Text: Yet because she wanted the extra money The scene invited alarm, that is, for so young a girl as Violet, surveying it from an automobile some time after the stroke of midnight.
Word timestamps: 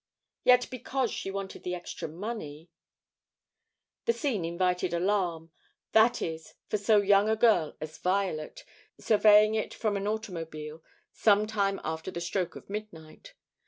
Yet 0.43 0.67
because 0.71 1.11
she 1.11 1.29
wanted 1.29 1.61
the 1.61 1.75
extra 1.75 2.07
money 2.07 2.71
The 4.05 4.13
scene 4.13 4.43
invited 4.43 4.95
alarm, 4.95 5.51
that 5.91 6.23
is, 6.23 6.55
for 6.69 6.79
so 6.79 6.97
young 7.01 7.29
a 7.29 7.35
girl 7.35 7.77
as 7.79 7.99
Violet, 7.99 8.65
surveying 8.99 9.53
it 9.53 9.75
from 9.75 9.95
an 9.95 10.07
automobile 10.07 10.81
some 11.11 11.45
time 11.45 11.79
after 11.83 12.09
the 12.09 12.19
stroke 12.19 12.55
of 12.55 12.67
midnight. 12.67 13.35